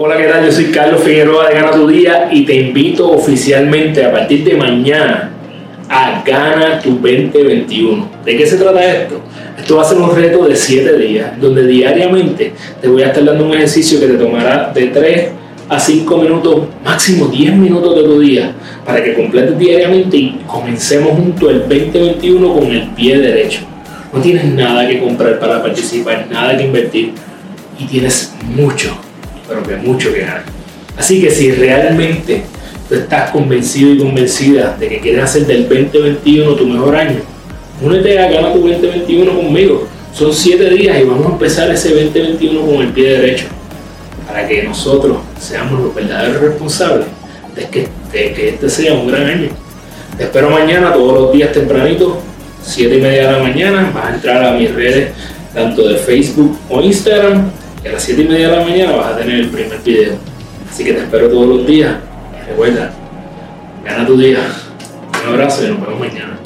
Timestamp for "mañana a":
4.54-6.22